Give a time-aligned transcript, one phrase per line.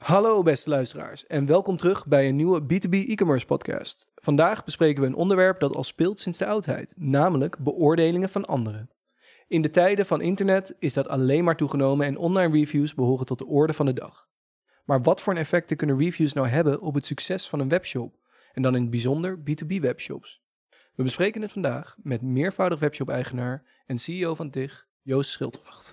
[0.00, 4.10] Hallo beste luisteraars en welkom terug bij een nieuwe B2B e-commerce podcast.
[4.14, 8.90] Vandaag bespreken we een onderwerp dat al speelt sinds de oudheid, namelijk beoordelingen van anderen.
[9.48, 13.38] In de tijden van internet is dat alleen maar toegenomen en online reviews behoren tot
[13.38, 14.28] de orde van de dag.
[14.84, 18.18] Maar wat voor een effecten kunnen reviews nou hebben op het succes van een webshop
[18.52, 20.42] en dan in het bijzonder B2B webshops?
[20.94, 25.92] We bespreken het vandaag met meervoudig webshop-eigenaar en CEO van TIG, Joost Schildwacht.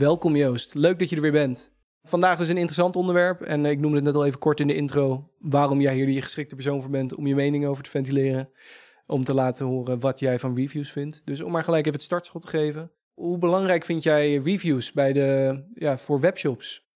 [0.00, 1.72] Welkom Joost, leuk dat je er weer bent.
[2.02, 4.74] Vandaag dus een interessant onderwerp en ik noemde het net al even kort in de
[4.74, 8.50] intro waarom jij hier de geschikte persoon voor bent om je mening over te ventileren,
[9.06, 11.22] om te laten horen wat jij van reviews vindt.
[11.24, 12.92] Dus om maar gelijk even het startschot te geven.
[13.14, 16.88] Hoe belangrijk vind jij reviews bij de, ja, voor webshops?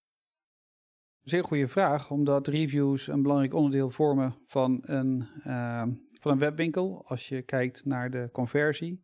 [1.22, 5.82] Zeer goede vraag, omdat reviews een belangrijk onderdeel vormen van een, uh,
[6.20, 7.02] van een webwinkel.
[7.06, 9.03] Als je kijkt naar de conversie.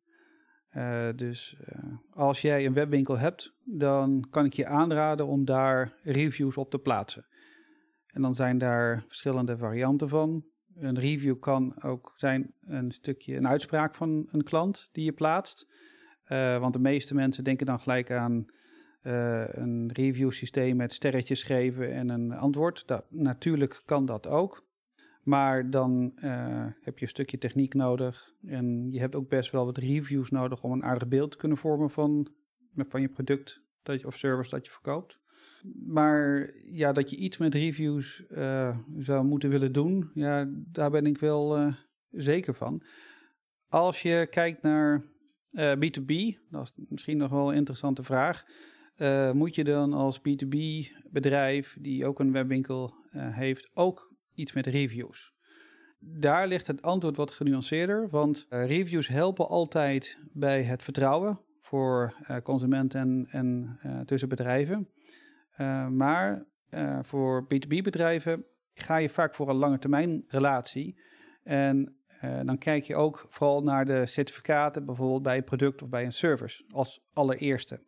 [0.76, 5.92] Uh, dus uh, als jij een webwinkel hebt, dan kan ik je aanraden om daar
[6.02, 7.26] reviews op te plaatsen.
[8.06, 10.44] En dan zijn daar verschillende varianten van.
[10.74, 15.66] Een review kan ook zijn een stukje een uitspraak van een klant die je plaatst.
[16.28, 18.46] Uh, want de meeste mensen denken dan gelijk aan
[19.02, 22.86] een review systeem met sterretjes geven en een antwoord.
[22.86, 24.64] Dat, natuurlijk kan dat ook.
[25.30, 28.34] Maar dan uh, heb je een stukje techniek nodig.
[28.46, 31.58] En je hebt ook best wel wat reviews nodig om een aardig beeld te kunnen
[31.58, 32.28] vormen van,
[32.76, 35.18] van je product dat je, of service dat je verkoopt.
[35.86, 41.06] Maar ja, dat je iets met reviews uh, zou moeten willen doen, ja, daar ben
[41.06, 41.74] ik wel uh,
[42.10, 42.82] zeker van.
[43.68, 45.04] Als je kijkt naar
[45.56, 48.44] B2B, dat is misschien nog wel een interessante vraag.
[49.32, 50.56] moet je dan als B2B
[51.10, 55.34] bedrijf, die ook een webwinkel heeft, ook iets met reviews.
[55.98, 62.14] Daar ligt het antwoord wat genuanceerder, want uh, reviews helpen altijd bij het vertrouwen voor
[62.20, 64.88] uh, consumenten en, en uh, tussen bedrijven.
[65.90, 66.48] maar
[67.02, 68.44] voor B2B bedrijven
[68.74, 71.00] ga je vaak voor een lange termijn relatie.
[71.42, 76.04] En dan kijk je ook vooral naar de certificaten, bijvoorbeeld bij een product of bij
[76.04, 77.82] een service, als allereerste.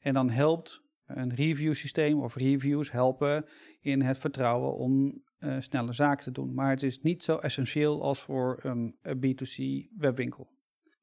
[0.00, 3.44] En dan helpt een review systeem of reviews helpen
[3.80, 6.54] in het vertrouwen om uh, snelle zaken te doen.
[6.54, 10.48] Maar het is niet zo essentieel als voor een, B2C webwinkel.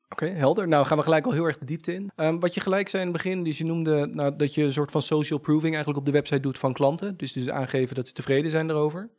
[0.09, 0.67] Oké, helder.
[0.67, 2.11] Nou gaan we gelijk al heel erg de diepte in.
[2.15, 4.73] Um, wat je gelijk zei in het begin, dus je noemde nou, dat je een
[4.73, 7.17] soort van social proving eigenlijk op de website doet van klanten.
[7.17, 9.11] Dus, dus aangeven dat ze tevreden zijn erover.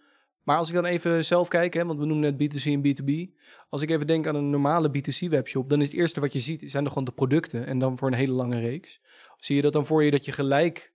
[0.42, 3.32] Maar als ik dan even zelf kijk, hè, want we noemen net B2C en B2B.
[3.68, 6.38] Als ik even denk aan een normale B2C webshop, dan is het eerste wat je
[6.38, 7.66] ziet, zijn er gewoon de producten.
[7.66, 9.00] En dan voor een hele lange reeks.
[9.36, 10.94] Zie je dat dan voor je dat je gelijk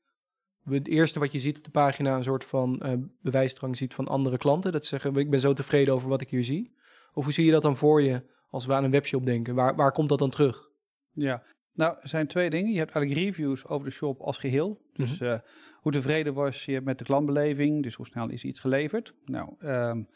[0.70, 4.08] het eerste wat je ziet op de pagina een soort van uh, bewijsdrang ziet van
[4.08, 4.72] andere klanten.
[4.72, 6.76] Dat zeggen, ik ben zo tevreden over wat ik hier zie.
[7.14, 9.56] Of hoe zie je dat dan voor je als we aan een webshop denken?
[9.56, 10.70] Waar, waar komt dat dan terug?
[11.12, 12.72] Ja, nou, er zijn twee dingen.
[12.72, 14.82] Je hebt eigenlijk reviews over de shop als geheel.
[14.94, 15.36] Dus mm -hmm.
[15.36, 15.40] uh,
[15.76, 19.14] hoe tevreden was je met de klantbeleving, dus hoe snel is iets geleverd.
[19.26, 20.08] Nou, um,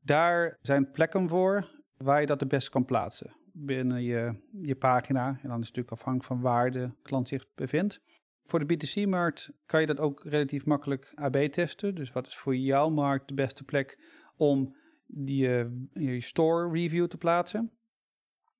[0.00, 3.36] daar zijn plekken voor waar je dat het beste kan plaatsen.
[3.52, 5.26] Binnen je, je pagina.
[5.26, 8.00] En dan is het natuurlijk afhankelijk van waar de klant zich bevindt.
[8.48, 11.94] Voor de B2C-markt kan je dat ook relatief makkelijk AB testen.
[11.94, 13.98] Dus wat is voor jouw markt de beste plek
[14.36, 14.76] om
[15.06, 17.72] die, uh, je store review te plaatsen?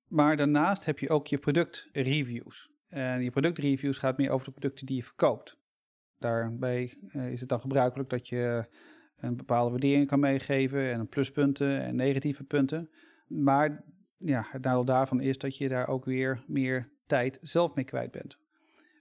[0.07, 2.69] Maar daarnaast heb je ook je productreviews.
[2.87, 5.57] En je productreviews gaat meer over de producten die je verkoopt.
[6.17, 8.65] Daarbij uh, is het dan gebruikelijk dat je
[9.17, 12.89] een bepaalde waardering kan meegeven en pluspunten en negatieve punten.
[13.27, 13.83] Maar
[14.17, 18.11] ja, het nadeel daarvan is dat je daar ook weer meer tijd zelf mee kwijt
[18.11, 18.37] bent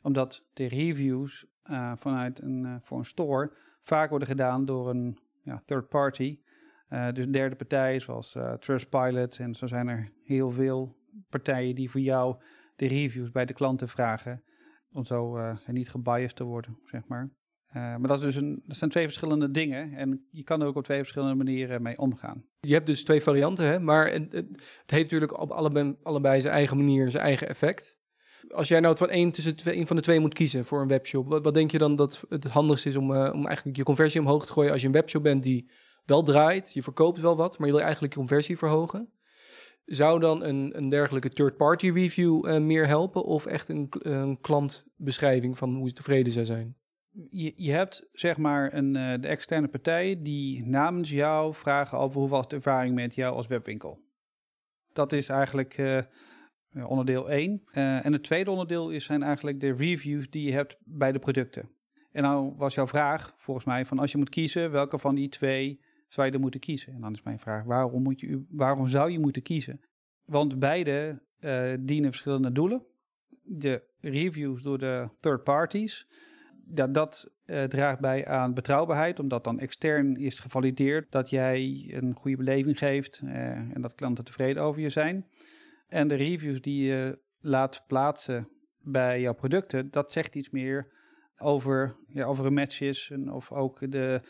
[0.09, 3.53] omdat de reviews uh, vanuit een, uh, voor een store
[3.83, 6.41] vaak worden gedaan door een ja, third party.
[6.91, 9.39] Uh, dus derde partijen zoals Trustpilot.
[9.39, 10.97] En zo zijn er heel veel
[11.31, 12.37] partijen die voor jou
[12.77, 14.43] de reviews bij de klanten vragen.
[14.93, 17.31] Om zo niet gebiased te worden, zeg maar.
[17.73, 19.93] maar dat, is dus een, dat zijn twee verschillende dingen.
[19.93, 22.45] En je kan er ook op twee verschillende manieren mee omgaan.
[22.61, 23.81] Je hebt dus twee varianten, hè?
[23.81, 27.99] maar het, het heeft natuurlijk op allebei, allebei zijn eigen manier, zijn eigen effect.
[28.49, 30.89] Als jij nou van één, tussen twee, één van de twee moet kiezen voor een
[30.89, 33.83] webshop, wat, wat denk je dan dat het handigste is om, uh, om eigenlijk je
[33.83, 35.71] conversie omhoog te gooien als je een webshop bent die
[36.05, 39.13] wel draait, je verkoopt wel wat, maar je wil eigenlijk je conversie verhogen?
[39.85, 45.59] Zou dan een, een dergelijke third-party review uh, meer helpen of echt een, een klantbeschrijving
[45.59, 46.77] van hoe ze tevreden zij zijn?
[47.31, 52.29] Je, je hebt zeg maar een, de externe partij die namens jou vragen over hoe
[52.29, 54.01] was de ervaring met jou als webwinkel.
[54.93, 55.79] Dat is eigenlijk
[56.87, 57.63] onderdeel 1.
[57.73, 61.19] Uh, en het tweede onderdeel is, zijn eigenlijk de reviews die je hebt bij de
[61.19, 61.71] producten.
[62.13, 65.29] En nou was jouw vraag volgens mij van als je moet kiezen welke van die
[65.29, 66.93] twee zou je er moeten kiezen?
[66.93, 69.81] En dan is mijn vraag, waarom, moet je, waarom zou je moeten kiezen?
[70.25, 72.83] Want beide uh, dienen verschillende doelen.
[73.43, 76.07] De reviews door de third parties,
[76.65, 77.33] dat, dat
[77.69, 83.21] draagt bij aan betrouwbaarheid, omdat dan extern is gevalideerd dat jij een goede beleving geeft
[83.25, 85.27] en dat klanten tevreden over je zijn.
[85.89, 88.49] En de reviews die je laat plaatsen
[88.79, 90.93] bij jouw producten, dat zegt iets meer
[91.39, 94.21] over, ja, over een match is en of ook de,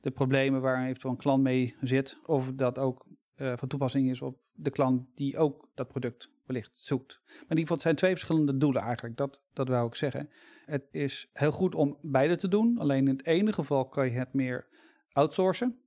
[0.00, 3.06] de problemen waar eventueel een klant mee zit, of dat ook
[3.36, 7.20] uh, van toepassing is op de klant die ook dat product wellicht zoekt.
[7.24, 10.30] Maar in ieder geval, het zijn twee verschillende doelen eigenlijk, dat, dat wou ik zeggen.
[10.64, 14.18] Het is heel goed om beide te doen, alleen in het ene geval kan je
[14.18, 14.66] het meer
[15.12, 15.78] outsourcen.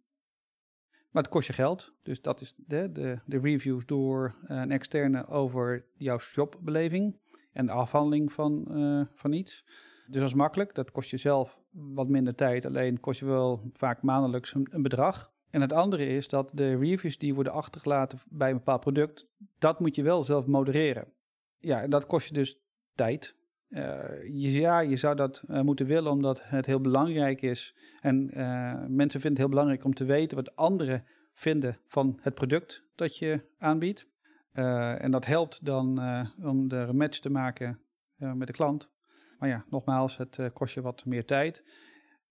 [1.11, 1.93] Maar het kost je geld.
[2.01, 7.19] Dus dat is de, de, de reviews door een externe over jouw shopbeleving
[7.53, 9.65] en de afhandeling van, uh, van iets.
[10.07, 10.75] Dus dat is makkelijk.
[10.75, 12.65] Dat kost je zelf wat minder tijd.
[12.65, 15.31] Alleen kost je wel vaak maandelijks een, een bedrag.
[15.49, 19.27] En het andere is dat de reviews die worden achtergelaten bij een bepaald product,
[19.59, 21.13] dat moet je wel zelf modereren.
[21.59, 22.61] Ja, en dat kost je dus
[22.95, 23.35] tijd.
[23.71, 27.75] Uh, je, ja, je zou dat uh, moeten willen omdat het heel belangrijk is.
[28.01, 32.33] En uh, mensen vinden het heel belangrijk om te weten wat anderen vinden van het
[32.33, 34.07] product dat je aanbiedt.
[34.51, 36.01] en dat helpt dan
[36.41, 37.79] om de match te maken
[38.15, 38.89] met de klant.
[39.39, 41.63] Maar ja, nogmaals, het kost je wat meer tijd.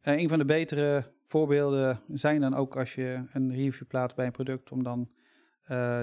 [0.03, 4.33] een van de betere voorbeelden zijn dan ook als je een review plaatst bij een
[4.33, 5.11] product, om dan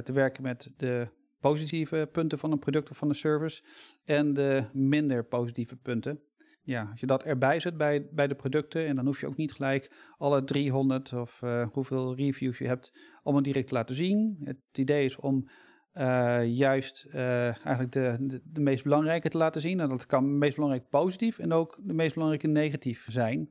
[0.03, 1.07] te werken met de
[1.39, 3.63] positieve punten van een product of van een service
[4.03, 6.21] en de minder positieve punten.
[6.67, 9.37] Ja, als je dat erbij zet bij, bij de producten en dan hoef je ook
[9.37, 12.93] niet gelijk alle 300 of uh, hoeveel reviews je hebt
[13.23, 14.37] allemaal direct te laten zien.
[14.43, 15.49] Het idee is om
[15.93, 19.79] uh, juist uh, eigenlijk de, de, meest belangrijke te laten zien.
[19.79, 23.49] En dat kan meest belangrijk positief en ook de meest belangrijke negatief zijn.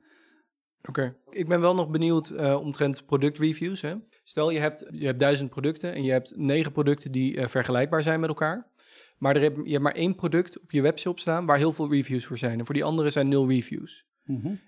[0.88, 3.83] Oké, ik ben wel nog benieuwd omtrent productreviews.
[4.28, 8.02] Stel je hebt, je hebt duizend producten en je hebt negen producten die uh, vergelijkbaar
[8.02, 8.67] zijn met elkaar.
[9.19, 11.90] Maar er heb, je hebt maar één product op je webshop staan waar heel veel
[11.90, 12.58] reviews voor zijn.
[12.58, 14.06] En voor die andere zijn nul reviews.
[14.25, 14.61] Mm -hmm.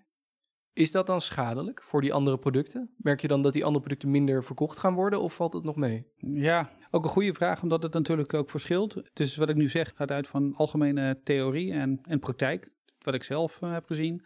[0.72, 2.90] Is dat dan schadelijk voor die andere producten?
[2.96, 5.76] Merk je dan dat die andere producten minder verkocht gaan worden of valt het nog
[5.76, 6.06] mee?
[6.16, 9.10] Ja, ook een goede vraag, omdat het natuurlijk ook verschilt.
[9.12, 13.22] Dus wat ik nu zeg gaat uit van algemene theorie en, en praktijk, wat ik
[13.22, 14.24] zelf uh, heb gezien.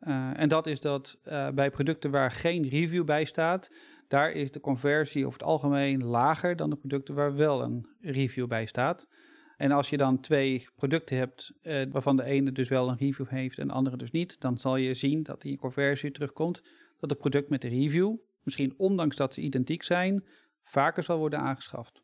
[0.00, 3.70] Uh, en dat is dat uh, bij producten waar geen review bij staat,
[4.14, 8.46] daar is de conversie over het algemeen lager dan de producten waar wel een review
[8.46, 9.08] bij staat.
[9.56, 13.28] En als je dan twee producten hebt uh, waarvan de ene dus wel een review
[13.28, 16.62] heeft en de andere dus niet, dan zal je zien dat die conversie terugkomt
[16.98, 20.24] dat het product met de review, misschien ondanks dat ze identiek zijn,
[20.62, 22.02] vaker zal worden aangeschaft.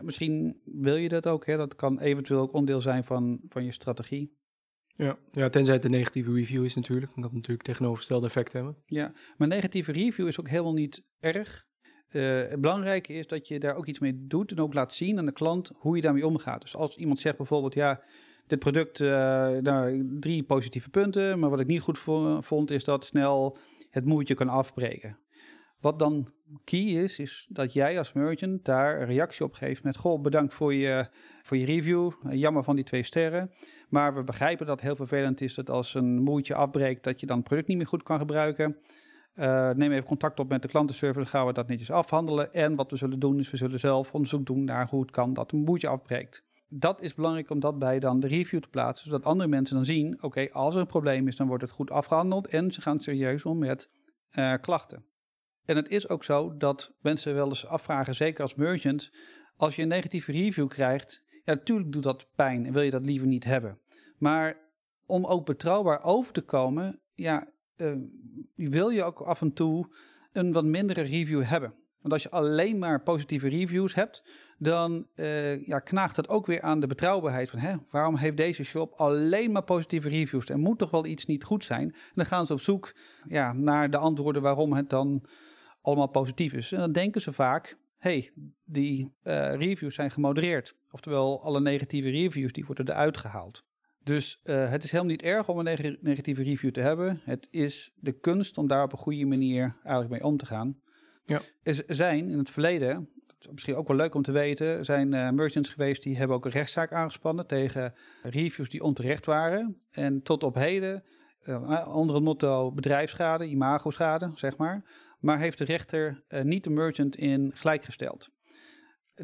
[0.00, 1.56] misschien wil je dat ook, hè?
[1.56, 4.36] dat kan eventueel ook onderdeel zijn van, van je strategie.
[4.94, 7.12] Ja, ja, tenzij het een negatieve review is natuurlijk.
[7.14, 8.76] Dat natuurlijk tegenovergestelde effect hebben.
[8.80, 11.66] Ja, maar negatieve review is ook helemaal niet erg.
[12.10, 15.18] Uh, het belangrijke is dat je daar ook iets mee doet en ook laat zien
[15.18, 16.60] aan de klant hoe je daarmee omgaat.
[16.60, 18.02] Dus als iemand zegt bijvoorbeeld, ja,
[18.46, 19.08] dit product, uh,
[19.48, 21.98] nou, drie positieve punten, maar wat ik niet goed
[22.40, 23.58] vond is dat snel
[23.90, 25.18] het moertje kan afbreken.
[25.82, 26.28] Wat dan
[26.64, 30.54] key is, is dat jij als merchant daar een reactie op geeft met: Goh, bedankt
[30.54, 31.08] voor je,
[31.42, 32.12] voor je review.
[32.30, 33.50] Jammer van die twee sterren.
[33.88, 37.26] Maar we begrijpen dat het heel vervelend is dat als een moeitje afbreekt, dat je
[37.26, 38.76] dan het product niet meer goed kan gebruiken.
[39.34, 42.52] Uh, neem even contact op met de klantenservice, dan gaan we dat netjes afhandelen.
[42.52, 45.32] En wat we zullen doen, is we zullen zelf onderzoek doen naar hoe het kan
[45.32, 46.44] dat een moeitje afbreekt.
[46.68, 49.84] Dat is belangrijk om dat bij dan de review te plaatsen, zodat andere mensen dan
[49.84, 53.00] zien: oké, als er een probleem is, dan wordt het goed afgehandeld en ze gaan
[53.00, 53.90] serieus om met
[54.38, 55.04] uh, klachten.
[55.64, 59.10] En het is ook zo dat mensen wel eens afvragen, zeker als merchant,
[59.56, 63.06] als je een negatieve review krijgt, ja, natuurlijk doet dat pijn en wil je dat
[63.06, 63.78] liever niet hebben.
[64.18, 64.56] Maar
[65.06, 67.92] om ook betrouwbaar over te komen, ja, uh,
[68.54, 69.94] wil je ook af en toe
[70.32, 71.74] een wat mindere review hebben.
[72.00, 74.22] Want als je alleen maar positieve reviews hebt,
[74.58, 78.64] dan uh, ja, knaagt dat ook weer aan de betrouwbaarheid van hè, waarom heeft deze
[78.64, 80.48] shop alleen maar positieve reviews?
[80.48, 81.92] Er moet toch wel iets niet goed zijn?
[81.92, 85.24] En dan gaan ze op zoek ja, naar de antwoorden waarom het dan
[85.82, 86.72] allemaal positief is.
[86.72, 88.30] En dan denken ze vaak, hey,
[88.64, 90.76] die uh, reviews zijn gemodereerd.
[90.90, 93.64] Oftewel, alle negatieve reviews die worden eruit gehaald.
[94.04, 97.20] Dus uh, het is helemaal niet erg om een neg negatieve review te hebben.
[97.24, 100.80] Het is de kunst om daar op een goede manier eigenlijk mee om te gaan.
[101.24, 101.40] Ja.
[101.62, 105.14] Er zijn in het verleden, dat is misschien ook wel leuk om te weten, zijn
[105.14, 109.78] uh, merchants geweest die hebben ook een rechtszaak aangespannen tegen reviews die onterecht waren.
[109.90, 111.04] En tot op heden,
[111.44, 114.84] uh, onder het motto bedrijfsschade, imago-schade, zeg maar
[115.22, 118.28] maar heeft de rechter uh, niet de merchant in gelijkgesteld.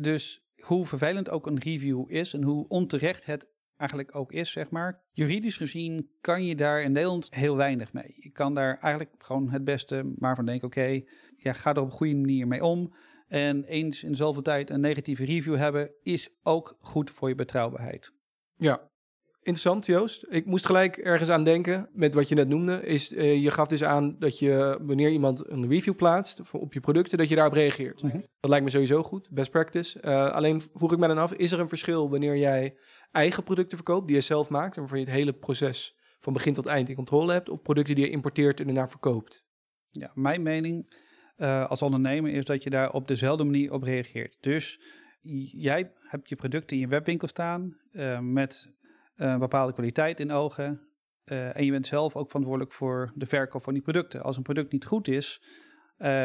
[0.01, 4.71] Dus hoe vervelend ook een review is en hoe onterecht het eigenlijk ook is, zeg
[4.71, 5.03] maar.
[5.11, 8.15] Juridisch gezien kan je daar in Nederland heel weinig mee.
[8.17, 11.01] Je kan daar eigenlijk gewoon het beste maar van denken, oké,
[11.37, 12.95] ja, ga er op een goede manier mee om.
[13.29, 18.13] En eens in zoveel tijd een negatieve review hebben is ook goed voor je betrouwbaarheid.
[18.57, 18.91] Ja,
[19.49, 20.27] interessant Joost.
[20.29, 22.87] Ik moest gelijk ergens aan denken met wat je net noemde.
[22.87, 26.81] Is, uh, je gaf dus aan dat je wanneer iemand een review plaatst op je
[26.81, 28.03] producten, dat je daarop reageert.
[28.03, 28.21] Mhm.
[28.41, 29.99] Dat lijkt me sowieso goed, best practice.
[30.05, 32.77] Uh, alleen vroeg ik me dan af, is er een verschil wanneer jij
[33.11, 36.53] eigen producten verkoopt die je zelf maakt en waarvan je het hele proces van begin
[36.53, 39.45] tot eind in controle hebt, of producten die je importeert en daarna verkoopt?
[39.91, 40.95] Ja, mijn mening
[41.37, 44.37] uh, als ondernemer is dat je daar op dezelfde manier op reageert.
[44.41, 44.81] Dus
[45.53, 48.77] jij hebt je producten in je webwinkel staan uh, met
[49.19, 50.81] een bepaalde kwaliteit in ogen.
[51.25, 54.23] Uh, en je bent zelf ook verantwoordelijk voor de verkoop van die producten.
[54.23, 55.43] Als een product niet goed is,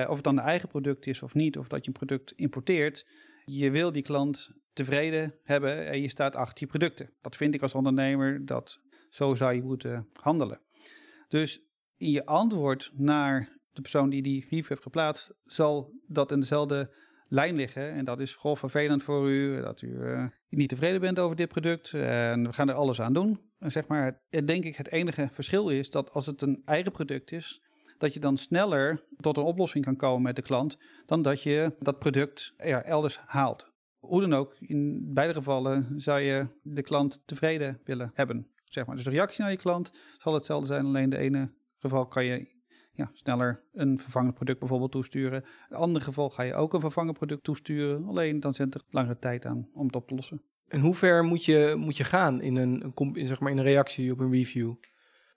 [0.08, 3.08] of het dan een eigen product is of niet, of dat je een product importeert,
[3.46, 7.10] je wil die klant tevreden hebben en je staat achter je producten.
[7.22, 10.62] Dat vind ik als ondernemer, dat zo zou je moeten handelen.
[11.28, 11.62] Dus
[11.98, 16.94] in je antwoord naar de persoon die die review heeft geplaatst, zal dat in dezelfde
[17.28, 17.92] lijn liggen.
[17.92, 20.00] En dat is gewoon vervelend voor u, dat u
[20.56, 21.94] niet tevreden bent over dit product.
[21.94, 23.40] En we gaan er alles aan doen.
[23.60, 26.92] En zeg maar, het, denk ik het enige verschil is dat als het een eigen
[26.92, 27.62] product is,
[27.98, 31.76] dat je dan sneller tot een oplossing kan komen met de klant, dan dat je
[31.80, 33.72] dat product elders haalt.
[34.00, 38.48] Hoe dan ook, in beide gevallen zou je de klant tevreden willen hebben.
[38.64, 38.96] Zeg maar.
[38.96, 42.62] Dus de reactie naar je klant zal hetzelfde zijn, alleen de ene geval kan je
[42.96, 45.42] ja, sneller een vervangend product bijvoorbeeld toesturen.
[45.42, 48.06] In een ander geval ga je ook een vervangend product toesturen.
[48.08, 50.42] Alleen dan zit er langere tijd aan om het op te lossen.
[50.68, 53.64] En hoe ver moet je, moet je gaan in een, in, zeg maar in een
[53.64, 54.74] reactie op een review?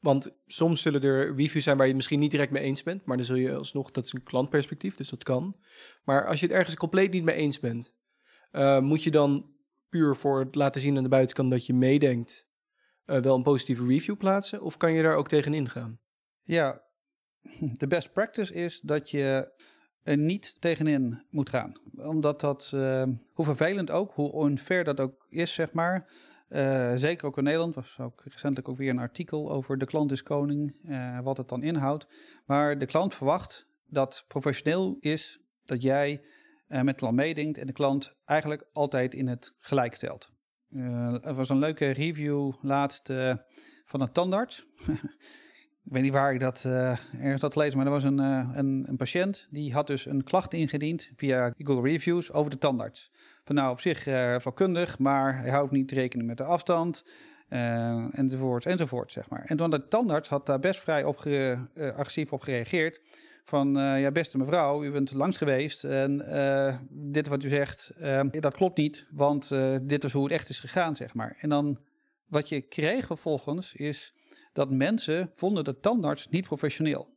[0.01, 3.05] Want soms zullen er reviews zijn waar je het misschien niet direct mee eens bent.
[3.05, 5.55] Maar dan zul je alsnog, dat is een klantperspectief, dus dat kan.
[6.05, 7.95] Maar als je het ergens compleet niet mee eens bent,
[8.53, 9.51] uh, moet je dan
[9.89, 12.49] puur voor het laten zien aan de buitenkant dat je meedenkt,
[13.07, 14.63] uh, wel een positieve review plaatsen?
[14.63, 15.99] Of kan je daar ook tegen ingaan?
[16.43, 16.83] Ja,
[17.83, 19.55] de best practice is dat je
[20.07, 21.75] er niet tegenin moet gaan.
[21.97, 26.11] Omdat dat, uh, hoe vervelend ook, hoe unfair dat ook is, zeg maar.
[26.49, 30.13] Uh, zeker ook in Nederland, was ook recentelijk ook weer een artikel over de klant
[30.13, 32.09] is koning, uh, wat het dan inhoudt.
[32.45, 36.23] Maar de klant verwacht dat professioneel is dat jij
[36.69, 40.31] met de klant meedenkt en de klant eigenlijk altijd in het gelijk stelt.
[41.21, 43.13] er was een leuke review laatst
[43.85, 44.67] van een tandarts.
[45.87, 46.89] ik weet niet waar ik dat uh,
[47.21, 50.25] ergens had gelezen, maar er was een, uh, een, een, patiënt die had dus een
[50.25, 53.11] klacht ingediend via Google Reviews over de tandarts.
[53.45, 57.05] Van nou op zich uh, vakkundig, maar hij houdt niet rekening met de afstand,
[58.11, 59.45] enzovoort, enzovoort, zeg maar.
[59.45, 61.27] En toen de tandarts had daar best vrij op
[61.97, 63.01] agressief op gereageerd.
[63.45, 66.17] Van ja, beste mevrouw, u bent langs geweest en
[66.91, 67.93] dit wat u zegt,
[68.31, 69.49] dat klopt niet, want
[69.83, 71.37] dit is hoe het echt is gegaan, zeg maar.
[71.41, 71.79] En dan
[72.27, 74.16] wat je kreeg vervolgens is
[74.57, 77.09] dat mensen vonden de tandarts niet professioneel.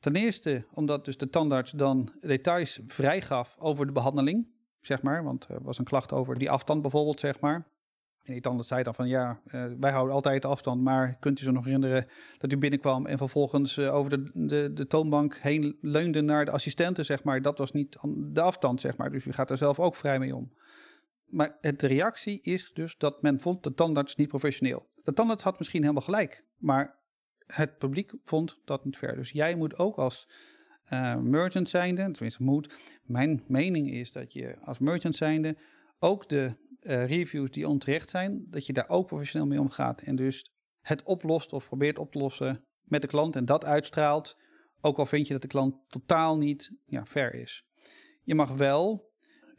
[0.00, 4.46] Ten eerste omdat dus de tandarts dan details vrijgaf over de behandeling,
[4.80, 5.24] zeg maar.
[5.24, 7.54] Want er was een klacht over die afstand bijvoorbeeld, zeg maar.
[8.22, 11.42] En die tandarts zei dan van ja, uh, wij houden altijd afstand, maar kunt u
[11.42, 12.06] zich nog herinneren
[12.38, 16.50] dat u binnenkwam en vervolgens uh, over de, de, de toonbank heen leunde naar de
[16.50, 17.42] assistenten, zeg maar.
[17.42, 19.10] Dat was niet de afstand, zeg maar.
[19.10, 20.52] Dus u gaat er zelf ook vrij mee om.
[21.30, 24.88] Maar de reactie is dus dat men vond de tandarts niet professioneel.
[25.02, 26.98] De tandarts had misschien helemaal gelijk, maar
[27.46, 29.16] het publiek vond dat niet ver.
[29.16, 30.28] Dus jij moet ook als
[30.92, 35.56] uh, merchant zijnde, tenminste moet, mijn mening is dat je als merchant zijnde
[35.98, 40.16] ook de uh, reviews die onterecht zijn, dat je daar ook professioneel mee omgaat en
[40.16, 44.36] dus het oplost of probeert op te lossen met de klant en dat uitstraalt,
[44.80, 47.64] ook al vind je dat de klant totaal niet ja, fair is.
[48.22, 49.09] Je mag wel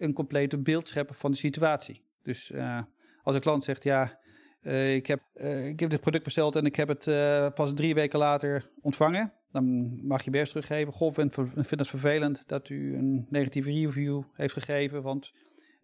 [0.01, 2.03] een complete beeld scheppen van de situatie.
[2.24, 2.81] Dus uh,
[3.24, 4.20] als een klant zegt, ja,
[4.62, 7.05] uh, ik, heb, uh, ik heb dit product besteld en ik heb het
[7.53, 9.34] pas drie weken later ontvangen.
[9.51, 10.93] Dan mag je best teruggeven.
[10.93, 15.31] Goh, vind, vind het vervelend dat u een negatieve review heeft gegeven, want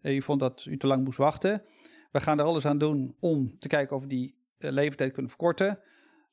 [0.02, 1.62] u vond dat u te lang moest wachten.
[2.10, 5.80] We gaan er alles aan doen om te kijken of we die levertijd kunnen verkorten.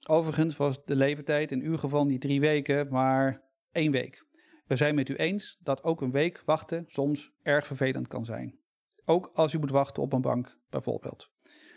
[0.07, 4.24] Overigens was de levertijd in uw geval niet drie weken, maar één week.
[4.67, 8.59] We zijn met u eens dat ook een week wachten soms erg vervelend kan zijn.
[9.05, 11.29] Ook als u moet wachten op een bank bijvoorbeeld.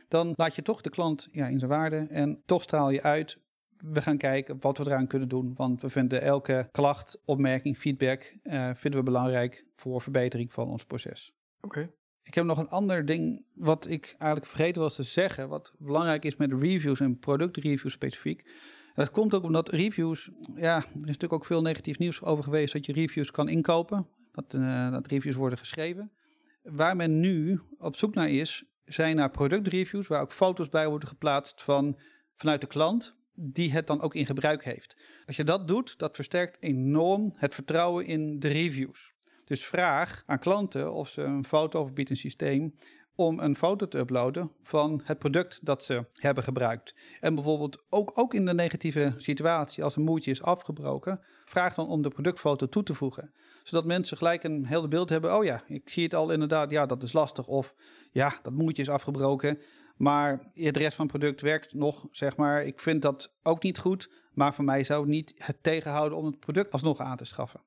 [0.08, 3.38] Dan laat je toch de klant ja, in zijn waarde en toch straal je uit.
[3.76, 8.34] We gaan kijken wat we eraan kunnen doen, want we vinden elke klacht, opmerking, feedback
[8.42, 11.32] uh, vinden we belangrijk voor verbetering van ons proces.
[11.60, 11.78] Oké.
[11.78, 11.90] Okay.
[12.22, 16.24] Ik heb nog een ander ding wat ik eigenlijk vergeten was te zeggen, wat belangrijk
[16.24, 18.50] is met reviews en productreviews specifiek.
[18.98, 22.72] Dat komt ook omdat reviews, ja, er is natuurlijk ook veel negatief nieuws over geweest
[22.72, 24.06] dat je reviews kan inkopen.
[24.32, 26.12] Dat, uh, dat reviews worden geschreven.
[26.62, 31.08] Waar men nu op zoek naar is, zijn naar productreviews, waar ook foto's bij worden
[31.08, 31.98] geplaatst van,
[32.36, 34.96] vanuit de klant, die het dan ook in gebruik heeft.
[35.26, 39.12] Als je dat doet, dat versterkt enorm het vertrouwen in de reviews.
[39.44, 42.74] Dus vraag aan klanten of ze een foto of systeem
[43.18, 46.94] om een foto te uploaden van het product dat ze hebben gebruikt.
[47.20, 51.88] En bijvoorbeeld ook, ook in de negatieve situatie, als een moertje is afgebroken, vraag dan
[51.88, 53.32] om de productfoto toe te voegen.
[53.62, 55.36] Zodat mensen gelijk een heel beeld hebben.
[55.36, 56.70] Oh ja, ik zie het al inderdaad.
[56.70, 57.46] Ja, dat is lastig.
[57.46, 57.74] Of
[58.12, 59.58] ja, dat moertje is afgebroken.
[59.96, 62.64] Maar het rest van het product werkt nog, zeg maar.
[62.64, 64.10] Ik vind dat ook niet goed.
[64.32, 67.60] Maar voor mij zou het niet het tegenhouden om het product alsnog aan te schaffen.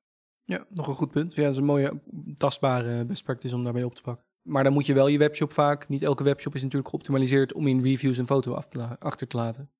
[0.44, 1.34] Ja, nog een goed punt.
[1.34, 2.00] Ja, dat is een mooie
[2.36, 4.31] tastbare best practice om daarbij op te pakken.
[4.42, 7.66] Maar dan moet je wel je webshop vaak, niet elke webshop is natuurlijk geoptimaliseerd om
[7.66, 9.70] in reviews een foto af te achter te laten.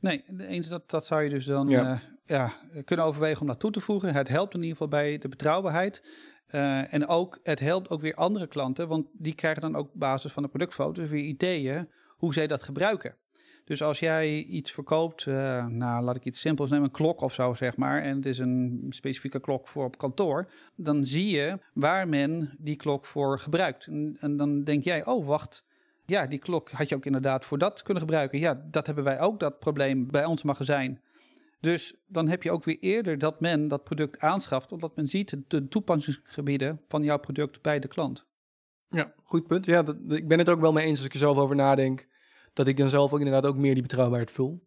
[0.00, 1.92] Nee, eens dat, dat zou je dus dan ja.
[1.92, 2.52] Uh, ja.
[2.84, 4.14] kunnen overwegen om dat toe te voegen.
[4.14, 6.02] Het helpt in ieder geval bij de betrouwbaarheid.
[6.50, 10.00] Uh, en ook, het helpt ook weer andere klanten, want die krijgen dan ook op
[10.00, 13.16] basis van de productfoto's weer ideeën hoe zij dat gebruiken.
[13.68, 17.34] Dus als jij iets verkoopt, uh, nou laat ik iets simpels nemen, een klok of
[17.34, 21.58] zo zeg maar, en het is een specifieke klok voor op kantoor, dan zie je
[21.72, 23.86] waar men die klok voor gebruikt.
[23.86, 25.64] En, en dan denk jij, oh wacht,
[26.06, 28.38] ja, die klok had je ook inderdaad voor dat kunnen gebruiken.
[28.38, 31.00] Ja, dat hebben wij ook, dat probleem bij ons magazijn.
[31.60, 35.36] Dus dan heb je ook weer eerder dat men dat product aanschaft, omdat men ziet
[35.48, 38.26] de toepassingsgebieden van jouw product bij de klant.
[38.90, 39.66] Ja, goed punt.
[39.66, 41.56] Ja, dat, ik ben het er ook wel mee eens als ik er zelf over
[41.56, 42.08] nadenk
[42.52, 44.66] dat ik dan zelf ook inderdaad ook meer die betrouwbaarheid vul.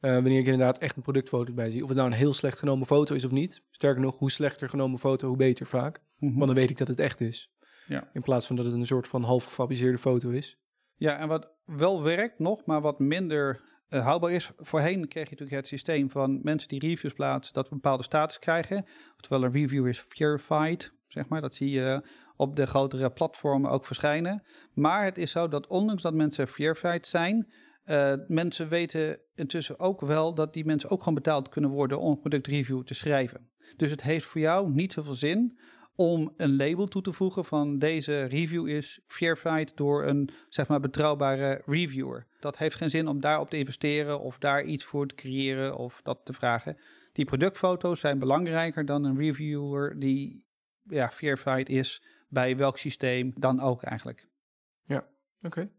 [0.00, 1.82] Uh, wanneer ik inderdaad echt een productfoto bij zie.
[1.82, 3.62] Of het nou een heel slecht genomen foto is of niet.
[3.70, 6.00] Sterker nog, hoe slechter genomen foto, hoe beter vaak.
[6.18, 6.34] Mhm.
[6.34, 7.52] Want dan weet ik dat het echt is.
[7.86, 8.10] Ja.
[8.12, 10.58] In plaats van dat het een soort van half gefabriceerde foto is.
[10.94, 14.50] Ja, en wat wel werkt nog, maar wat minder uh, houdbaar is.
[14.56, 18.02] Voorheen kreeg je natuurlijk het systeem van mensen die reviews plaatsen, dat we een bepaalde
[18.02, 18.84] status krijgen.
[19.16, 21.40] Oftewel een review is verified, zeg maar.
[21.40, 22.02] Dat zie je
[22.38, 24.42] op de grotere platformen ook verschijnen.
[24.74, 27.52] Maar het is zo dat ondanks dat mensen verified zijn,
[27.84, 32.10] uh, mensen weten intussen ook wel dat die mensen ook gewoon betaald kunnen worden om
[32.10, 33.50] een productreview te schrijven.
[33.76, 35.58] Dus het heeft voor jou niet zoveel zin
[35.94, 40.80] om een label toe te voegen van deze review is verified door een zeg maar
[40.80, 42.26] betrouwbare reviewer.
[42.40, 46.00] Dat heeft geen zin om daarop te investeren of daar iets voor te creëren of
[46.02, 46.76] dat te vragen.
[47.12, 50.46] Die productfoto's zijn belangrijker dan een reviewer die
[50.82, 54.28] ja, verified is bij welk systeem dan ook eigenlijk.
[54.84, 55.06] Ja,
[55.42, 55.70] oké.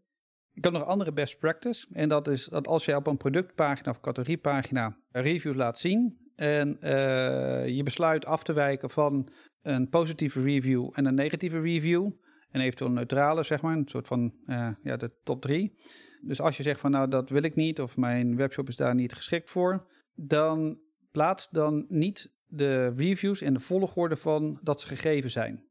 [0.52, 1.86] Ik heb nog een andere best practice.
[1.92, 6.18] En dat is dat als je op een productpagina of categoriepagina een review laat zien.
[6.36, 9.28] En uh, je besluit af te wijken van
[9.62, 12.10] een positieve review en een negatieve review.
[12.50, 13.76] En eventueel een neutrale, zeg maar.
[13.76, 15.78] Een soort van uh, ja, de top drie.
[16.22, 17.80] Dus als je zegt van nou dat wil ik niet.
[17.80, 19.86] Of mijn webshop is daar niet geschikt voor.
[20.14, 25.69] Dan plaats dan niet de reviews in de volgorde van dat ze gegeven zijn.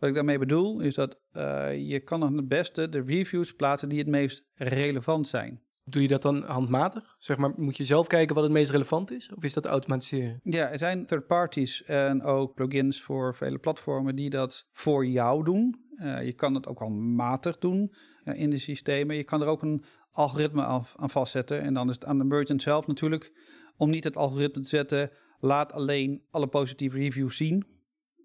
[0.00, 3.98] Wat ik daarmee bedoel is dat uh, je kan het beste de reviews plaatsen die
[3.98, 5.62] het meest relevant zijn.
[5.84, 7.16] Doe je dat dan handmatig?
[7.18, 9.30] Zeg maar, moet je zelf kijken wat het meest relevant is?
[9.34, 10.40] Of is dat automatiseren?
[10.42, 15.44] Ja, er zijn third parties en ook plugins voor vele platformen die dat voor jou
[15.44, 15.84] doen.
[15.94, 19.16] Uh, je kan het ook handmatig doen uh, in de systemen.
[19.16, 21.60] Je kan er ook een algoritme af, aan vastzetten.
[21.60, 23.32] En dan is het aan de merchant zelf natuurlijk
[23.76, 25.10] om niet het algoritme te zetten.
[25.40, 27.66] Laat alleen alle positieve reviews zien.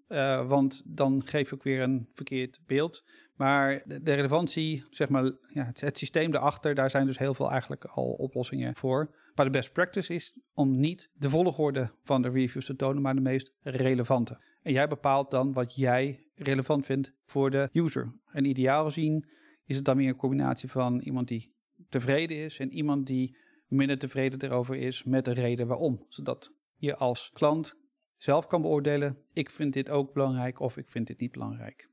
[0.08, 3.04] Uh, want dan geef ook weer een verkeerd beeld.
[3.34, 7.34] Maar de, de relevantie, zeg maar, ja, het, het, systeem erachter, daar zijn dus heel
[7.34, 9.14] veel eigenlijk al oplossingen voor.
[9.34, 13.14] Maar de best practice is om niet de volgorde van de reviews te tonen, maar
[13.14, 14.40] de meest relevante.
[14.62, 18.12] En jij bepaalt dan wat jij relevant vindt voor de user.
[18.32, 19.28] En ideaal gezien
[19.64, 21.54] is het dan weer een combinatie van iemand die
[21.88, 23.36] tevreden is en iemand die
[23.68, 26.04] minder tevreden erover is met de reden waarom.
[26.08, 27.76] Zodat je als klant
[28.16, 31.88] zelf kan beoordelen, ik vind dit ook belangrijk of ik vind dit niet belangrijk.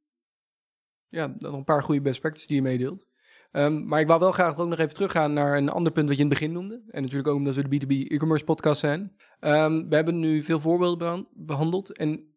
[1.07, 3.07] Ja, nog een paar goede best practices die je meedeelt.
[3.51, 6.17] Um, maar ik wou wel graag ook nog even teruggaan naar een ander punt wat
[6.17, 6.81] je in het begin noemde.
[6.89, 8.99] En natuurlijk ook omdat we de B2B e-commerce podcast zijn.
[9.39, 11.97] Um, we hebben nu veel voorbeelden behandeld.
[11.97, 12.33] En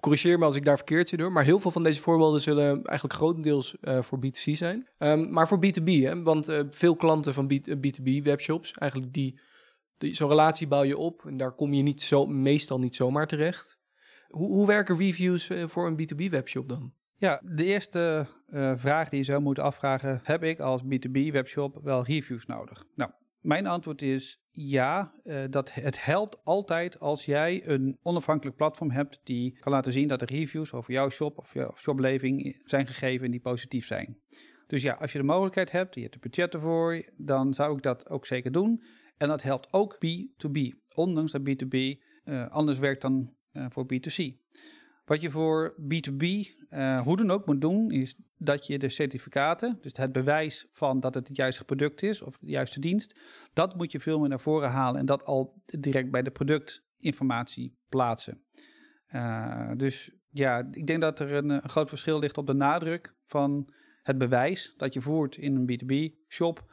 [0.00, 1.32] corrigeer me als ik daar verkeerd zit door.
[1.32, 4.88] Maar heel veel van deze voorbeelden zullen eigenlijk grotendeels uh, voor B2C zijn.
[4.98, 9.38] Um, maar voor B2B, hè, want uh, veel klanten van B2B webshops, eigenlijk die
[9.98, 13.78] Zo'n relatie bouw je op en daar kom je niet zo, meestal niet zomaar terecht.
[14.28, 16.92] Hoe, hoe werken reviews eh, voor een B2B webshop dan?
[17.18, 21.78] Ja, de eerste uh, vraag die je zou moeten afvragen: heb ik als B2B webshop
[21.82, 22.84] wel reviews nodig?
[22.94, 25.12] Nou, mijn antwoord is ja.
[25.24, 30.08] Uh, dat het helpt altijd als jij een onafhankelijk platform hebt die kan laten zien
[30.08, 34.18] dat de reviews over jouw shop of jouw shopleving zijn gegeven en die positief zijn.
[34.66, 37.82] Dus ja, als je de mogelijkheid hebt, je hebt de budget ervoor, dan zou ik
[37.82, 38.82] dat ook zeker doen.
[39.16, 40.58] En dat helpt ook B2B,
[40.94, 44.44] ondanks dat B2B uh, eh, anders werkt dan uh, voor B2C.
[45.04, 49.78] Wat je voor B2B uh, hoe dan ook moet doen, is dat je de certificaten,
[49.80, 53.18] dus het bewijs van dat het het juiste product is of de juiste dienst,
[53.52, 57.76] dat moet je veel meer naar voren halen en dat al direct bij de productinformatie
[57.88, 58.44] plaatsen.
[59.76, 64.18] Dus ja, ik denk dat er een, groot verschil ligt op de nadruk van het
[64.18, 66.64] bewijs dat je voert in een B2B-shop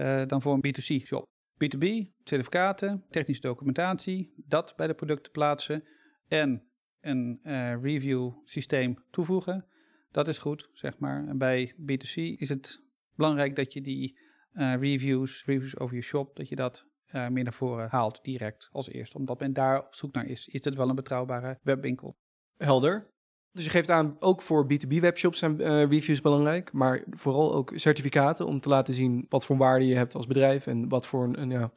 [0.00, 1.26] uh, dan voor een B2C-shop.
[1.64, 1.86] B2B,
[2.24, 5.84] certificaten, technische documentatie, dat bij de producten plaatsen
[6.28, 6.62] en
[7.00, 9.66] een uh, review systeem toevoegen.
[10.10, 11.36] Dat is goed, zeg maar.
[11.36, 12.82] Bij B2C is het
[13.14, 14.18] belangrijk dat je die
[14.52, 18.68] uh, reviews, reviews over je shop, dat je dat uh, meer naar voren haalt direct
[18.72, 19.18] als eerste.
[19.18, 20.48] Omdat men daar op zoek naar is.
[20.48, 22.16] Is het wel een betrouwbare webwinkel?
[22.56, 23.10] Helder.
[23.52, 27.72] Dus je geeft aan, ook voor B2B webshops zijn uh, reviews belangrijk, maar vooral ook
[27.74, 31.24] certificaten om te laten zien wat voor waarde je hebt als bedrijf en wat voor
[31.24, 31.72] een, een ja,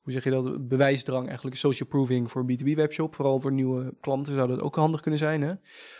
[0.00, 3.14] hoe zeg je dat, bewijsdrang, eigenlijk social proving voor B2B webshop.
[3.14, 5.42] Vooral voor nieuwe klanten zou dat ook handig kunnen zijn.
[5.42, 5.54] Hè?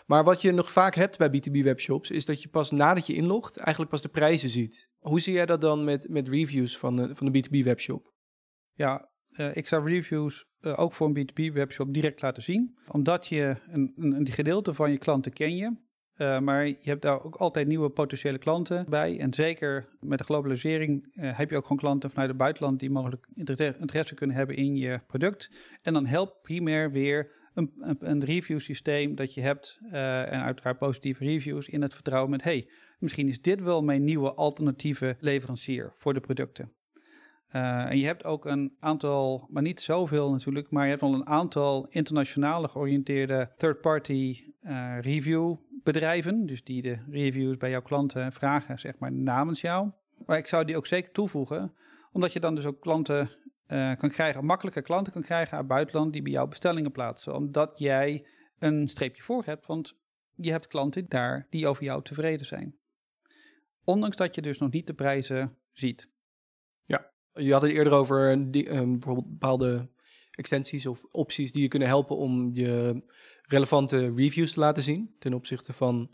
[0.06, 3.14] Maar wat je nog vaak hebt bij B2B webshops, is dat je pas nadat je
[3.14, 4.90] inlogt, eigenlijk pas de prijzen ziet.
[4.98, 8.12] Hoe zie jij dat dan met, met reviews van de, van de B2B webshop?
[8.72, 12.76] Ja, uh, ik zou reviews uh, ook voor een B2B webshop direct laten zien.
[12.88, 15.76] Omdat je een, een, gedeelte van je klanten ken je.
[16.16, 19.18] Uh, maar je hebt daar ook altijd nieuwe potentiële klanten bij.
[19.18, 23.28] En zeker met de globalisering heb je ook gewoon klanten vanuit het buitenland die mogelijk
[23.78, 25.50] interesse kunnen hebben in je product.
[25.82, 30.78] En dan helpt primair weer een, een, een review systeem dat je hebt en uiteraard
[30.78, 35.92] positieve reviews in het vertrouwen met hey, misschien is dit wel mijn nieuwe alternatieve leverancier
[35.94, 36.72] voor de producten.
[37.52, 41.14] Uh, en je hebt ook een aantal, maar niet zoveel natuurlijk, maar je hebt wel
[41.14, 48.32] een aantal internationale georiënteerde third-party uh, review bedrijven, dus die de reviews bij jouw klanten
[48.32, 49.90] vragen, zeg maar namens jou.
[50.26, 51.74] Maar ik zou die ook zeker toevoegen,
[52.12, 53.30] omdat je dan dus ook klanten
[53.68, 57.78] uh, kan krijgen, makkelijke klanten kan krijgen uit buitenland die bij jou bestellingen plaatsen, omdat
[57.78, 58.26] jij
[58.58, 59.98] een streepje voor hebt, want
[60.34, 62.74] je hebt klanten daar die over jou tevreden zijn.
[63.84, 66.08] Ondanks dat je dus nog niet de prijzen ziet.
[67.40, 69.88] Je had het eerder over die, um, bijvoorbeeld bepaalde
[70.31, 73.03] extensies of opties die je kunnen helpen om je
[73.42, 75.14] relevante reviews te laten zien.
[75.18, 76.11] Ten opzichte van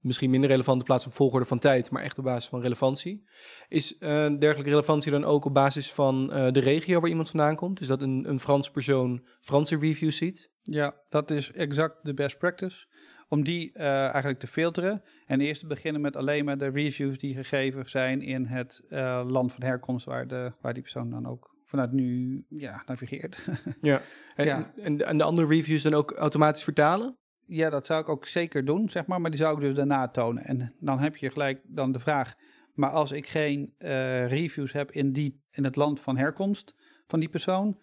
[0.00, 3.24] misschien minder relevante plaats op volgorde van tijd, maar echt op basis van relevantie.
[3.68, 3.98] Is uh,
[4.38, 7.78] dergelijke relevantie dan ook op basis van de regio waar iemand vandaan komt?
[7.78, 10.50] Dus dat een, een Frans persoon Franse reviews ziet?
[10.62, 12.86] Ja, dat is exact de best practice.
[13.28, 15.02] Om die uh, eigenlijk te filteren.
[15.26, 18.82] En eerst te beginnen met alleen maar de reviews die gegeven zijn in het
[19.26, 23.38] land van herkomst waar, de, waar die persoon dan ook vanuit nu ja, navigeert.
[23.80, 24.00] ja.
[24.34, 24.72] En, ja.
[24.76, 27.16] En, en de andere reviews dan ook automatisch vertalen?
[27.46, 29.20] Ja, dat zou ik ook zeker doen, zeg maar.
[29.20, 30.44] Maar die zou ik dus daarna tonen.
[30.44, 32.34] En dan heb je gelijk dan de vraag...
[32.74, 36.74] maar als ik geen uh, reviews heb in, die, in het land van herkomst
[37.06, 37.80] van die persoon...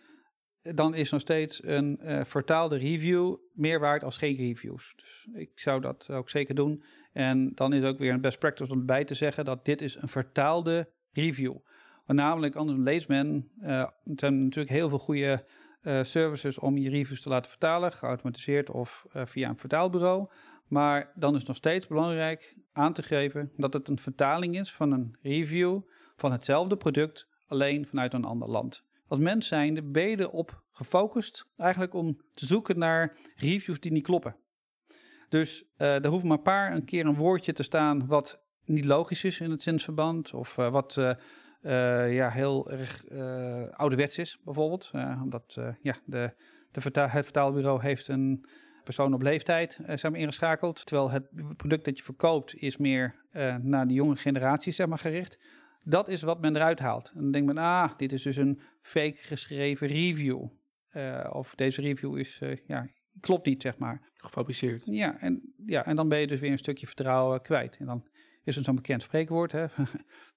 [0.73, 4.93] dan is nog steeds een uh, vertaalde review meer waard als geen reviews.
[4.95, 6.84] Dus ik zou dat ook zeker doen.
[7.13, 9.45] En dan is ook weer een best practice om erbij te zeggen...
[9.45, 11.56] dat dit is een vertaalde review
[12.06, 15.45] maar namelijk, anders leest men, er zijn natuurlijk heel veel goede
[15.82, 20.28] uh, services om je reviews te laten vertalen, geautomatiseerd of via een vertaalbureau.
[20.67, 24.91] Maar dan is nog steeds belangrijk aan te geven dat het een vertaling is van
[24.91, 25.82] een review
[26.15, 28.85] van hetzelfde product, alleen vanuit een ander land.
[29.08, 34.04] Als mens zijnde ben je erop gefocust eigenlijk om te zoeken naar reviews die niet
[34.04, 34.36] kloppen.
[35.30, 38.86] Dus uh, er hoeft maar een paar een keer een woordje te staan wat niet
[38.86, 40.34] logisch is in het zinsverband.
[40.34, 43.10] Of uh, wat uh, ja, heel erg
[43.72, 44.91] ouderwets is, bijvoorbeeld.
[45.22, 46.34] Omdat ja, de,
[46.72, 48.46] het vertaalbureau heeft een
[48.84, 50.86] persoon op leeftijd zeg maar, ingeschakeld.
[50.86, 53.15] Terwijl het product dat je verkoopt is meer
[53.62, 55.39] naar de jonge generatie zeg maar, gericht.
[55.88, 57.12] Dat is wat men eruit haalt.
[57.15, 60.45] En dan denkt men, ah, dit is dus een fake geschreven review.
[61.32, 62.88] of deze review is, ja,
[63.19, 64.02] klopt niet, zeg maar.
[64.13, 64.86] Gefabriceerd.
[64.86, 67.78] Ja en, ja, en dan ben je dus weer een stukje vertrouwen kwijt.
[67.78, 68.08] En dan
[68.43, 69.65] is het zo'n bekend spreekwoord, hè?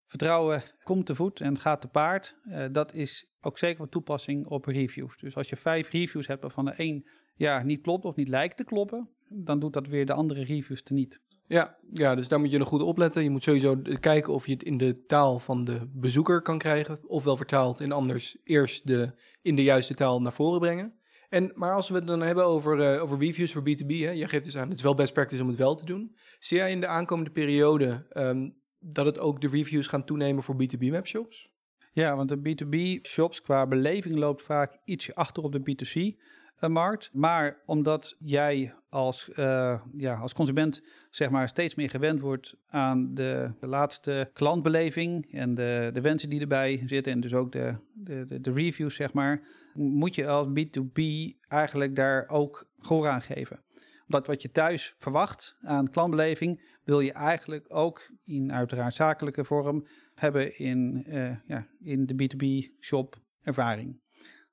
[0.07, 2.37] Vertrouwen komt te voet en gaat te paard.
[2.45, 5.19] Uh, dat is ook zeker van toepassing op reviews.
[5.19, 8.57] Dus als je vijf reviews hebt waarvan de één ja, niet klopt of niet lijkt
[8.57, 11.21] te kloppen, dan doet dat weer de andere reviews te niet.
[11.49, 13.23] Ja, ja, dus daar moet je nog goed opletten.
[13.23, 16.99] Je moet sowieso kijken of je het in de taal van de bezoeker kan krijgen,
[17.07, 20.99] ofwel vertaald en anders eerst de, in de juiste taal naar voren brengen.
[21.29, 24.29] En, maar als we het dan hebben over, uh, over reviews voor B2B, hè, je
[24.29, 26.17] geeft dus aan, het is wel best practice om het wel te doen.
[26.39, 30.55] Zie jij in de aankomende periode um, dat het ook de reviews gaan toenemen voor
[30.55, 31.53] B2B webshops?
[31.93, 36.19] Ja, want de B2B shops qua beleving loopt vaak ietsje achter op de B2C.
[36.61, 37.11] Markt.
[37.13, 43.15] Maar omdat jij als, uh, ja, als consument zeg maar, steeds meer gewend wordt aan
[43.15, 47.75] de, de laatste klantbeleving en de, de wensen die erbij zitten en dus ook de,
[47.95, 49.43] de, de, reviews, zeg maar,
[49.75, 51.03] moet je als B2B
[51.49, 53.63] eigenlijk daar ook gehoor aan geven.
[54.07, 59.87] Dat wat je thuis verwacht aan klantbeleving, wil je eigenlijk ook in uiteraard zakelijke vorm
[60.15, 64.01] hebben in, uh, ja, in de B2B shop ervaring.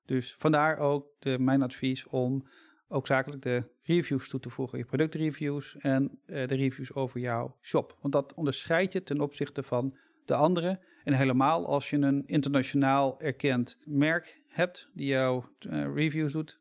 [0.06, 2.46] Dus vandaar ook de, mijn advies om
[2.88, 4.78] ook zakelijk de reviews toe te voegen.
[4.78, 7.96] Je productreviews en uh, de reviews over jouw shop.
[8.00, 10.80] Want dat onderscheidt je ten opzichte van de andere.
[11.04, 16.58] En helemaal als je een internationaal erkend merk hebt die jouw uh, reviews doet,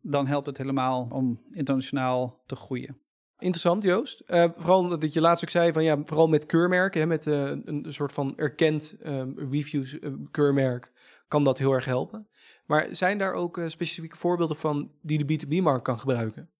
[0.00, 2.96] dan helpt het helemaal om internationaal te groeien.
[3.38, 4.22] Interessant, Joost.
[4.26, 7.84] Uh, vooral dat je laatst ook zei van ja, vooral met keurmerken, hè, met een
[7.88, 9.98] soort van erkend um, reviews
[10.30, 10.92] keurmerk,
[11.32, 12.28] kan dat heel erg helpen.
[12.66, 16.50] Maar zijn daar ook specifieke voorbeelden van die de B2B-markt kan gebruiken?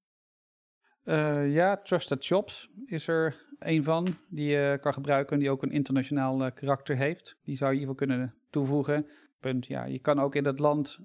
[1.51, 6.53] ja, Trusted Shops is er een van die je kan gebruiken, die ook een internationaal
[6.53, 7.39] karakter heeft.
[7.45, 9.07] Die zou je geval kunnen toevoegen.
[9.41, 10.99] Punt, ja, je kan ook in dat land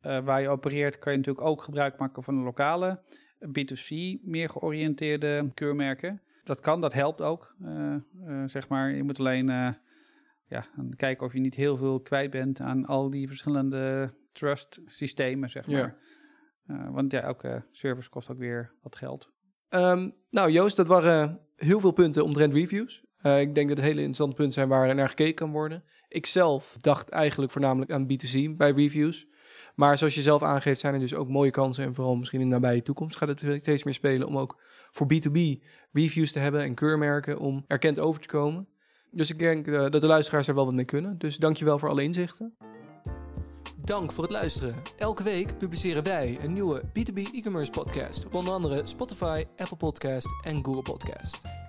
[0.00, 3.00] waar je opereert, kan je natuurlijk ook gebruik maken van de lokale
[3.46, 3.88] B2C
[4.22, 6.22] meer georiënteerde keurmerken.
[6.44, 7.56] Dat kan, dat helpt ook.
[8.46, 9.76] Zeg maar, je moet alleen
[10.46, 15.50] ja, kijken of je niet heel veel kwijt bent aan al die verschillende trust systemen,
[15.50, 15.96] zeg maar.
[16.66, 16.90] Ja.
[16.90, 19.32] want ja, elke service kost ook weer wat geld.
[19.68, 23.04] Um, nou Joost, dat waren heel veel punten omtrent reviews.
[23.22, 25.84] Uh, ik denk dat het hele interessante punten zijn waar naar gekeken kan worden.
[26.08, 29.26] Ik zelf dacht eigenlijk voornamelijk aan B2C bij reviews.
[29.74, 31.84] Maar zoals je zelf aangeeft, zijn er dus ook mooie kansen.
[31.84, 35.06] En vooral misschien in de nabije toekomst gaat het steeds meer spelen om ook voor
[35.14, 35.38] B2B
[35.92, 38.68] reviews te hebben en keurmerken om erkend over te komen.
[39.14, 41.18] Dus ik denk uh, dat de luisteraars er wel wat mee kunnen.
[41.18, 42.56] Dus dankjewel voor alle inzichten.
[43.76, 44.74] Dank voor het luisteren.
[44.96, 50.26] Elke week publiceren wij een nieuwe B2B e-commerce podcast op onder andere Spotify, Apple Podcast
[50.44, 51.63] en Google Podcast.